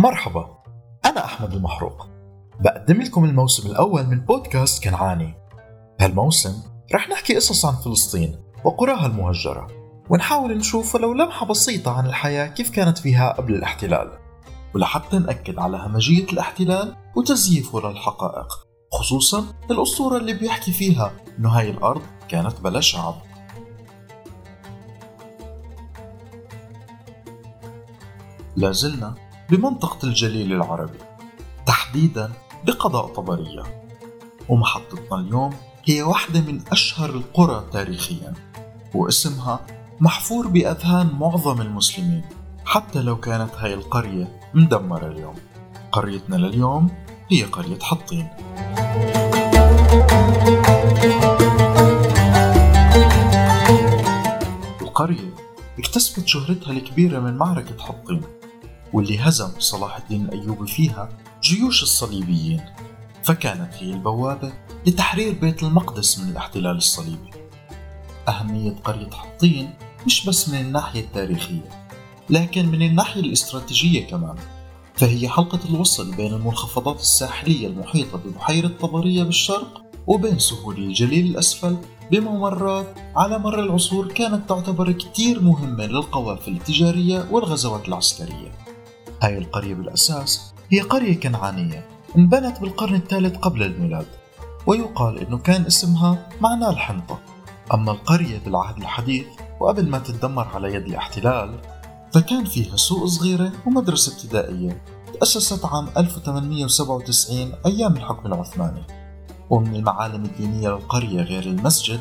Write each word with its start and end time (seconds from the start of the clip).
مرحبا 0.00 0.58
أنا 1.04 1.24
أحمد 1.24 1.52
المحروق. 1.52 2.06
بقدم 2.60 3.02
لكم 3.02 3.24
الموسم 3.24 3.70
الأول 3.70 4.06
من 4.06 4.20
بودكاست 4.20 4.84
كنعاني. 4.84 5.34
بهالموسم 5.98 6.62
رح 6.94 7.08
نحكي 7.08 7.36
قصص 7.36 7.64
عن 7.64 7.74
فلسطين 7.74 8.36
وقراها 8.64 9.06
المهجرة 9.06 9.66
ونحاول 10.10 10.56
نشوف 10.56 10.94
ولو 10.94 11.12
لمحة 11.12 11.46
بسيطة 11.46 11.98
عن 11.98 12.06
الحياة 12.06 12.46
كيف 12.46 12.70
كانت 12.70 12.98
فيها 12.98 13.32
قبل 13.32 13.54
الاحتلال. 13.54 14.18
ولحتى 14.74 15.18
نأكد 15.18 15.58
على 15.58 15.76
همجية 15.76 16.24
الاحتلال 16.24 16.96
وتزييفه 17.16 17.80
للحقائق 17.80 18.48
خصوصا 18.92 19.44
الأسطورة 19.70 20.16
اللي 20.16 20.34
بيحكي 20.34 20.72
فيها 20.72 21.12
إنه 21.38 21.48
هاي 21.48 21.70
الأرض 21.70 22.02
كانت 22.28 22.60
بلا 22.60 22.80
شعب. 22.80 23.14
لازلنا 28.56 29.27
بمنطقة 29.50 30.08
الجليل 30.08 30.52
العربي 30.52 30.98
تحديدا 31.66 32.32
بقضاء 32.64 33.06
طبرية. 33.06 33.62
ومحطتنا 34.48 35.18
اليوم 35.18 35.54
هي 35.84 36.02
واحدة 36.02 36.40
من 36.40 36.60
أشهر 36.72 37.10
القرى 37.10 37.64
تاريخيا 37.72 38.34
واسمها 38.94 39.60
محفور 40.00 40.46
بأذهان 40.46 41.10
معظم 41.18 41.60
المسلمين 41.60 42.24
حتى 42.64 43.02
لو 43.02 43.16
كانت 43.16 43.54
هاي 43.54 43.74
القرية 43.74 44.40
مدمرة 44.54 45.06
اليوم. 45.06 45.34
قريتنا 45.92 46.36
لليوم 46.36 46.90
هي 47.30 47.42
قرية 47.42 47.78
حطين. 47.78 48.28
القرية 54.82 55.34
اكتسبت 55.78 56.28
شهرتها 56.28 56.70
الكبيرة 56.70 57.20
من 57.20 57.36
معركة 57.36 57.82
حطين. 57.82 58.22
واللي 58.92 59.18
هزم 59.18 59.50
صلاح 59.58 59.96
الدين 59.96 60.24
الأيوبي 60.24 60.66
فيها 60.66 61.08
جيوش 61.42 61.82
الصليبيين 61.82 62.60
فكانت 63.22 63.74
هي 63.74 63.90
البوابة 63.92 64.52
لتحرير 64.86 65.32
بيت 65.32 65.62
المقدس 65.62 66.18
من 66.18 66.28
الاحتلال 66.30 66.76
الصليبي. 66.76 67.30
أهمية 68.28 68.74
قرية 68.84 69.10
حطين 69.10 69.70
مش 70.06 70.26
بس 70.26 70.48
من 70.48 70.60
الناحية 70.60 71.00
التاريخية 71.00 71.68
لكن 72.30 72.66
من 72.66 72.82
الناحية 72.82 73.20
الاستراتيجية 73.20 74.06
كمان 74.06 74.34
فهي 74.94 75.28
حلقة 75.28 75.58
الوصل 75.70 76.14
بين 76.16 76.32
المنخفضات 76.34 77.00
الساحلية 77.00 77.66
المحيطة 77.66 78.18
ببحيرة 78.18 78.68
طبرية 78.80 79.22
بالشرق 79.22 79.82
وبين 80.06 80.38
سهول 80.38 80.78
الجليل 80.78 81.26
الأسفل 81.26 81.76
بممرات 82.10 82.86
على 83.16 83.38
مر 83.38 83.60
العصور 83.60 84.08
كانت 84.12 84.48
تعتبر 84.48 84.92
كتير 84.92 85.40
مهمة 85.40 85.86
للقوافل 85.86 86.52
التجارية 86.52 87.28
والغزوات 87.30 87.88
العسكرية. 87.88 88.67
هاي 89.22 89.38
القرية 89.38 89.74
بالأساس 89.74 90.54
هي 90.70 90.80
قرية 90.80 91.20
كنعانية 91.20 91.88
انبنت 92.16 92.60
بالقرن 92.60 92.94
الثالث 92.94 93.36
قبل 93.36 93.62
الميلاد 93.62 94.06
ويقال 94.66 95.18
إنه 95.18 95.38
كان 95.38 95.66
اسمها 95.66 96.28
معناه 96.40 96.70
الحنطة. 96.70 97.18
أما 97.74 97.92
القرية 97.92 98.38
بالعهد 98.44 98.76
الحديث 98.76 99.26
وقبل 99.60 99.88
ما 99.88 99.98
تتدمر 99.98 100.48
على 100.54 100.74
يد 100.74 100.86
الاحتلال 100.86 101.58
فكان 102.12 102.44
فيها 102.44 102.76
سوق 102.76 103.04
صغيرة 103.04 103.52
ومدرسة 103.66 104.12
ابتدائية 104.12 104.82
تأسست 105.20 105.64
عام 105.64 105.88
1897 105.96 107.52
أيام 107.66 107.96
الحكم 107.96 108.26
العثماني. 108.26 108.82
ومن 109.50 109.76
المعالم 109.76 110.24
الدينية 110.24 110.68
للقرية 110.68 111.22
غير 111.22 111.42
المسجد 111.42 112.00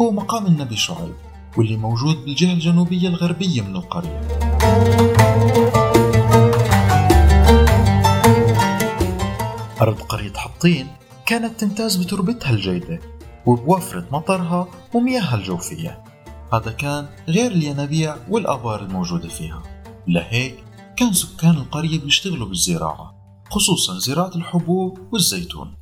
هو 0.00 0.10
مقام 0.10 0.46
النبي 0.46 0.76
شعيب 0.76 1.14
واللي 1.56 1.76
موجود 1.76 2.24
بالجهة 2.24 2.52
الجنوبية 2.52 3.08
الغربية 3.08 3.62
من 3.62 3.76
القرية. 3.76 4.20
أرض 9.80 10.00
قرية 10.00 10.32
حطين 10.32 10.86
كانت 11.26 11.60
تمتاز 11.60 11.96
بتربتها 11.96 12.50
الجيدة 12.50 13.00
وبوفرة 13.46 14.06
مطرها 14.12 14.68
ومياهها 14.94 15.34
الجوفية. 15.34 16.04
هذا 16.52 16.70
كان 16.70 17.06
غير 17.28 17.50
الينابيع 17.50 18.16
والآبار 18.30 18.82
الموجودة 18.82 19.28
فيها. 19.28 19.62
لهيك 20.08 20.64
كان 20.96 21.12
سكان 21.12 21.50
القرية 21.50 22.00
بيشتغلوا 22.00 22.48
بالزراعة 22.48 23.14
خصوصا 23.50 23.98
زراعة 23.98 24.36
الحبوب 24.36 24.98
والزيتون. 25.12 25.76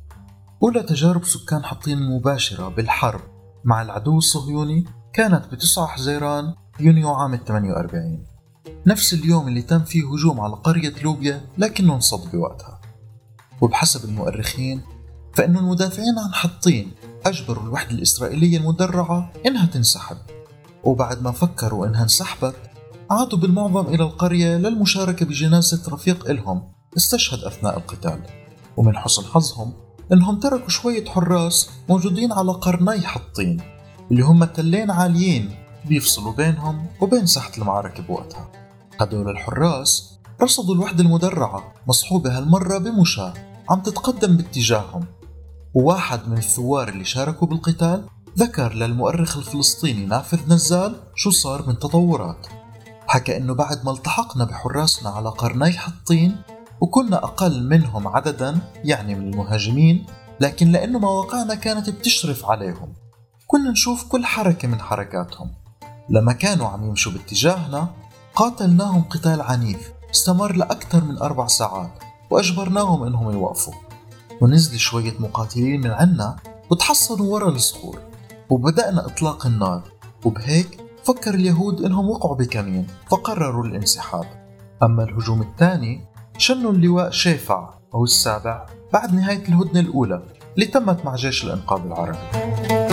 أولى 0.63 0.83
تجارب 0.83 1.23
سكان 1.25 1.63
حطين 1.63 1.97
المباشرة 1.97 2.67
بالحرب 2.67 3.21
مع 3.63 3.81
العدو 3.81 4.17
الصهيوني 4.17 4.85
كانت 5.13 5.45
ب 5.51 5.55
9 5.55 5.87
حزيران 5.87 6.53
يونيو 6.79 7.09
عام 7.09 7.35
48 7.35 8.25
نفس 8.87 9.13
اليوم 9.13 9.47
اللي 9.47 9.61
تم 9.61 9.79
فيه 9.83 10.03
هجوم 10.13 10.39
على 10.39 10.53
قرية 10.55 10.93
لوبيا 11.03 11.41
لكنه 11.57 11.95
انصد 11.95 12.31
بوقتها. 12.31 12.74
وبحسب 13.61 14.09
المؤرخين 14.09 14.81
فإن 15.33 15.57
المدافعين 15.57 16.19
عن 16.19 16.33
حطين 16.33 16.91
أجبروا 17.25 17.63
الوحدة 17.63 17.91
الإسرائيلية 17.91 18.57
المدرعة 18.57 19.31
إنها 19.45 19.65
تنسحب. 19.65 20.17
وبعد 20.83 21.21
ما 21.21 21.31
فكروا 21.31 21.87
إنها 21.87 22.03
انسحبت 22.03 22.55
عادوا 23.11 23.39
بالمعظم 23.39 23.87
إلى 23.87 24.03
القرية 24.03 24.57
للمشاركة 24.57 25.25
بجنازة 25.25 25.93
رفيق 25.93 26.29
إلهم 26.29 26.71
استشهد 26.97 27.43
أثناء 27.43 27.77
القتال. 27.77 28.21
ومن 28.77 28.97
حسن 28.97 29.23
حظهم 29.23 29.73
إنهم 30.13 30.39
تركوا 30.39 30.69
شوية 30.69 31.05
حراس 31.05 31.69
موجودين 31.89 32.31
على 32.31 32.51
قرني 32.51 33.01
حطين 33.01 33.61
اللي 34.11 34.23
هم 34.23 34.43
تلين 34.43 34.91
عاليين 34.91 35.55
بيفصلوا 35.85 36.33
بينهم 36.33 36.87
وبين 37.01 37.25
ساحة 37.25 37.51
المعركة 37.57 38.03
بوقتها. 38.03 38.51
هدول 38.99 39.29
الحراس 39.29 40.14
رصدوا 40.41 40.75
الوحدة 40.75 41.03
المدرعة 41.03 41.73
مصحوبة 41.87 42.37
هالمرة 42.37 42.77
بمشاة 42.77 43.33
عم 43.69 43.81
تتقدم 43.81 44.37
باتجاههم. 44.37 45.05
وواحد 45.73 46.27
من 46.27 46.37
الثوار 46.37 46.89
اللي 46.89 47.05
شاركوا 47.05 47.47
بالقتال 47.47 48.05
ذكر 48.37 48.73
للمؤرخ 48.73 49.37
الفلسطيني 49.37 50.05
نافذ 50.05 50.53
نزال 50.53 50.95
شو 51.15 51.29
صار 51.29 51.67
من 51.67 51.79
تطورات. 51.79 52.47
حكى 53.07 53.37
إنه 53.37 53.53
بعد 53.53 53.85
ما 53.85 53.91
التحقنا 53.91 54.45
بحراسنا 54.45 55.09
على 55.09 55.29
قرني 55.29 55.71
حطين 55.71 56.37
وكنا 56.81 57.23
أقل 57.23 57.63
منهم 57.63 58.07
عددا 58.07 58.59
يعني 58.83 59.15
من 59.15 59.33
المهاجمين 59.33 60.05
لكن 60.39 60.71
لأنه 60.71 60.99
مواقعنا 60.99 61.55
كانت 61.55 61.89
بتشرف 61.89 62.45
عليهم. 62.45 62.93
كنا 63.47 63.71
نشوف 63.71 64.03
كل 64.03 64.25
حركة 64.25 64.67
من 64.67 64.81
حركاتهم. 64.81 65.51
لما 66.09 66.33
كانوا 66.33 66.67
عم 66.67 66.83
يمشوا 66.83 67.11
باتجاهنا 67.11 67.87
قاتلناهم 68.35 69.01
قتال 69.01 69.41
عنيف. 69.41 69.94
استمر 70.15 70.55
لأكثر 70.55 71.03
من 71.03 71.17
أربع 71.17 71.47
ساعات 71.47 71.91
وأجبرناهم 72.29 73.03
إنهم 73.03 73.31
يوقفوا. 73.31 73.73
ونزل 74.41 74.79
شوية 74.79 75.13
مقاتلين 75.19 75.81
من 75.81 75.91
عنا 75.91 76.35
وتحصنوا 76.69 77.33
ورا 77.33 77.49
الصخور 77.49 77.99
وبدأنا 78.49 79.05
إطلاق 79.05 79.45
النار. 79.45 79.81
وبهيك 80.25 80.79
فكر 81.03 81.33
اليهود 81.33 81.81
إنهم 81.81 82.09
وقعوا 82.09 82.35
بكمين 82.35 82.87
فقرروا 83.09 83.65
الانسحاب. 83.65 84.25
أما 84.83 85.03
الهجوم 85.03 85.41
الثاني 85.41 86.05
شنوا 86.37 86.71
اللواء 86.71 87.11
شيفع 87.11 87.69
أو 87.93 88.03
السابع 88.03 88.65
بعد 88.93 89.13
نهاية 89.13 89.47
الهدنة 89.47 89.79
الأولى 89.79 90.23
اللي 90.55 90.65
تمت 90.65 91.05
مع 91.05 91.15
جيش 91.15 91.43
الإنقاذ 91.43 91.81
العربي. 91.85 92.84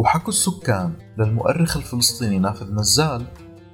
وحكوا 0.00 0.28
السكان 0.28 0.92
للمؤرخ 1.18 1.76
الفلسطيني 1.76 2.38
نافذ 2.38 2.74
نزال 2.74 3.26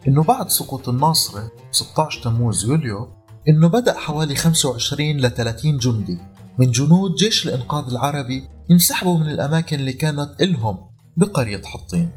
إنه 0.08 0.22
بعد 0.22 0.48
سقوط 0.48 0.88
الناصرة 0.88 1.50
16 1.70 2.22
تموز 2.22 2.64
يوليو 2.64 3.08
إنه 3.48 3.68
بدأ 3.68 3.98
حوالي 3.98 4.34
25 4.34 5.10
ل 5.10 5.30
30 5.30 5.78
جندي 5.78 6.18
من 6.58 6.70
جنود 6.70 7.14
جيش 7.14 7.46
الإنقاذ 7.46 7.90
العربي 7.90 8.48
ينسحبوا 8.70 9.18
من 9.18 9.28
الأماكن 9.28 9.80
اللي 9.80 9.92
كانت 9.92 10.42
إلهم 10.42 10.78
بقرية 11.16 11.62
حطين. 11.62 12.10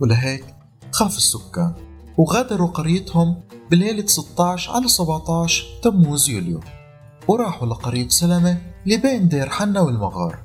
ولهيك 0.00 0.44
خاف 0.92 1.16
السكان 1.16 1.74
وغادروا 2.18 2.68
قريتهم 2.68 3.40
بليلة 3.70 4.06
16 4.06 4.72
على 4.72 4.88
17 4.88 5.64
تموز 5.82 6.30
يوليو 6.30 6.60
وراحوا 7.28 7.68
لقرية 7.68 8.08
سلمة 8.08 8.58
اللي 8.84 8.96
بين 8.96 9.28
دير 9.28 9.48
حنا 9.48 9.80
والمغار. 9.80 10.38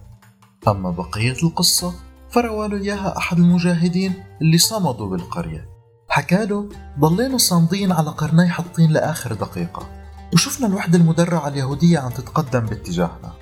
أما 0.67 0.91
بقية 0.91 1.43
القصة 1.43 2.08
فروى 2.29 2.67
له 2.67 2.77
إياها 2.77 3.17
أحد 3.17 3.37
المجاهدين 3.37 4.13
اللي 4.41 4.57
صمدوا 4.57 5.09
بالقرية. 5.09 5.69
حكاله 6.09 6.69
ضلينا 6.99 7.37
صامدين 7.37 7.91
على 7.91 8.09
قرني 8.09 8.49
حطين 8.49 8.91
لآخر 8.91 9.33
دقيقة. 9.33 9.89
وشفنا 10.33 10.67
الوحدة 10.67 10.97
المدرعة 10.97 11.47
اليهودية 11.47 11.99
عم 11.99 12.09
تتقدم 12.09 12.59
باتجاهنا. 12.59 13.33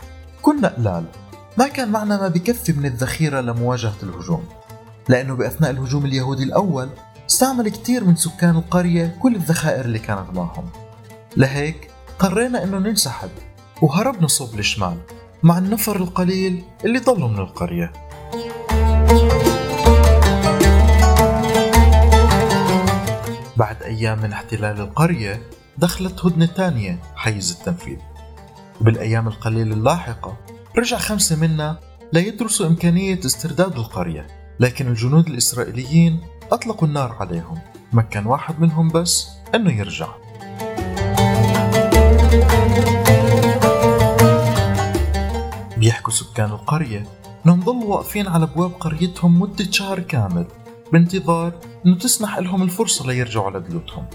كنا 0.41 0.67
قلال. 0.67 1.05
ما 1.57 1.67
كان 1.67 1.91
معنا 1.91 2.21
ما 2.21 2.27
بكفي 2.27 2.73
من 2.73 2.85
الذخيرة 2.85 3.41
لمواجهة 3.41 3.95
الهجوم. 4.03 4.45
لأنه 5.09 5.35
بأثناء 5.35 5.71
الهجوم 5.71 6.05
اليهودي 6.05 6.43
الأول 6.43 6.89
استعمل 7.29 7.69
كتير 7.69 8.03
من 8.03 8.15
سكان 8.15 8.55
القرية 8.55 9.17
كل 9.21 9.35
الذخائر 9.35 9.85
اللي 9.85 9.99
كانت 9.99 10.29
معهم. 10.33 10.69
لهيك 11.37 11.91
قررنا 12.19 12.63
إنه 12.63 12.77
ننسحب 12.77 13.29
وهربنا 13.81 14.27
صوب 14.27 14.59
الشمال 14.59 14.97
مع 15.43 15.57
النفر 15.57 15.95
القليل 15.95 16.63
اللي 16.85 16.99
ضلوا 16.99 17.27
من 17.27 17.39
القرية. 17.39 17.93
بعد 23.57 23.83
أيام 23.83 24.21
من 24.21 24.33
احتلال 24.33 24.79
القرية 24.79 25.41
دخلت 25.77 26.25
هدنة 26.25 26.45
تانية 26.45 26.99
حيز 27.15 27.51
التنفيذ. 27.51 27.97
بالأيام 28.81 29.27
القليلة 29.27 29.73
اللاحقة 29.73 30.37
رجع 30.77 30.97
خمسة 30.97 31.35
منا 31.35 31.79
ليدرسوا 32.13 32.67
إمكانية 32.67 33.19
استرداد 33.25 33.77
القرية 33.77 34.27
لكن 34.59 34.87
الجنود 34.87 35.27
الإسرائيليين 35.27 36.21
أطلقوا 36.51 36.87
النار 36.87 37.15
عليهم. 37.19 37.59
مكن 37.93 38.25
واحد 38.25 38.59
منهم 38.59 38.89
بس 38.89 39.27
أنه 39.55 39.73
يرجع. 39.73 40.07
بيحكوا 45.77 46.13
سكان 46.13 46.49
القرية 46.49 47.03
أنهم 47.45 47.59
ضلوا 47.59 47.85
واقفين 47.85 48.27
على 48.27 48.43
أبواب 48.43 48.71
قريتهم 48.71 49.39
مدة 49.39 49.71
شهر 49.71 49.99
كامل. 49.99 50.45
بانتظار 50.93 51.53
أنه 51.85 51.95
تسنح 51.95 52.39
لهم 52.39 52.63
الفرصة 52.63 53.07
ليرجعوا 53.07 53.51
لبيوتهم. 53.51 54.05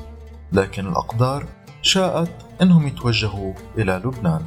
لكن 0.53 0.87
الأقدار 0.87 1.47
شاءت 1.83 2.31
أنهم 2.63 2.87
يتوجهوا 2.87 3.55
إلى 3.79 4.03
لبنان. 4.05 4.43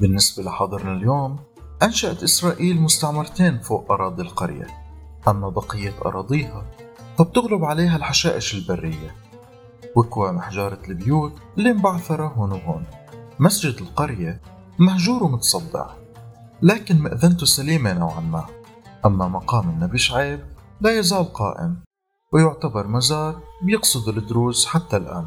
بالنسبة 0.00 0.42
لحاضرنا 0.42 0.92
اليوم 0.92 1.38
أنشأت 1.82 2.22
إسرائيل 2.22 2.80
مستعمرتين 2.80 3.58
فوق 3.58 3.92
أراضي 3.92 4.22
القرية. 4.22 4.66
أما 5.28 5.48
بقية 5.48 5.94
أراضيها 6.06 6.64
فبتغلب 7.18 7.64
عليها 7.64 7.96
الحشائش 7.96 8.54
البرية. 8.54 9.14
وكوى 9.96 10.32
محجارة 10.32 10.78
البيوت 10.88 11.32
اللي 11.58 11.72
مبعثرة 11.72 12.26
هون 12.26 12.52
وهون. 12.52 12.84
مسجد 13.38 13.80
القرية 13.80 14.40
مهجور 14.80 15.24
ومتصدع 15.24 15.86
لكن 16.62 16.98
مأذنته 16.98 17.46
سليمة 17.46 17.92
نوعا 17.92 18.20
ما. 18.20 18.46
أما 19.06 19.28
مقام 19.28 19.70
النبي 19.70 19.98
شعيب 19.98 20.40
لا 20.80 20.98
يزال 20.98 21.32
قائم 21.32 21.82
ويعتبر 22.32 22.86
مزار 22.86 23.40
بيقصد 23.62 24.08
الدروز 24.08 24.66
حتى 24.66 24.96
الآن. 24.96 25.26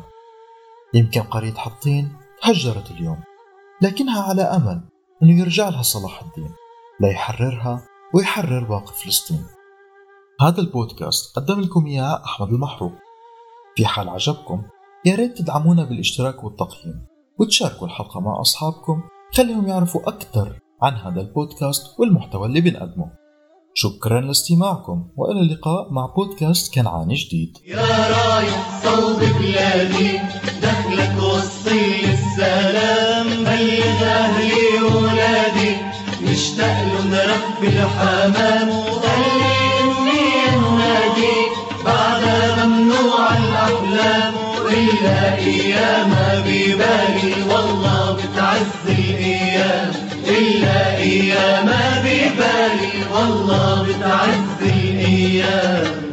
يمكن 0.93 1.21
قرية 1.21 1.53
حطين 1.53 2.15
تهجرت 2.41 2.91
اليوم 2.91 3.17
لكنها 3.81 4.23
على 4.23 4.41
أمل 4.41 4.81
أنه 5.23 5.39
يرجع 5.39 5.69
لها 5.69 5.81
صلاح 5.81 6.21
الدين 6.23 6.51
ليحررها 7.01 7.85
ويحرر 8.13 8.63
باقي 8.63 8.93
فلسطين. 8.93 9.45
هذا 10.41 10.61
البودكاست 10.61 11.35
قدم 11.35 11.61
لكم 11.61 11.85
إياه 11.85 12.23
أحمد 12.25 12.47
المحروق. 12.47 12.93
في 13.75 13.85
حال 13.85 14.09
عجبكم 14.09 14.63
يا 15.05 15.15
ريت 15.15 15.37
تدعمونا 15.37 15.83
بالاشتراك 15.83 16.43
والتقييم 16.43 17.05
وتشاركوا 17.39 17.87
الحلقة 17.87 18.19
مع 18.19 18.41
أصحابكم 18.41 19.03
خليهم 19.33 19.67
يعرفوا 19.67 20.01
أكثر 20.07 20.59
عن 20.83 20.93
هذا 20.93 21.21
البودكاست 21.21 21.99
والمحتوى 21.99 22.47
اللي 22.47 22.61
بنقدمه. 22.61 23.11
شكرا 23.73 24.21
لاستماعكم 24.21 25.07
وإلى 25.17 25.39
اللقاء 25.39 25.91
مع 25.91 26.13
بودكاست 26.15 26.73
كنعان 26.73 27.07
جديد. 27.07 27.57
يا 27.67 27.77
رايح 27.77 28.83
صوب 28.83 29.19
بلادي 29.19 30.19
دخلك 30.61 31.23
وصي 31.23 32.13
السلام. 32.13 33.27
بلغ 33.27 34.03
أهلي 34.03 34.83
وولادي 34.83 35.75
مشتاق 36.21 36.83
لهم 36.83 37.13
رب 37.13 37.63
الحمام. 37.63 38.90
بتعز 48.13 48.97
الأيام. 48.99 49.91
إلا 50.27 50.97
ايامها 50.97 51.99
ببالي 52.01 53.13
والله 53.13 53.83
بتعز 53.83 54.61
الأيام. 54.61 56.10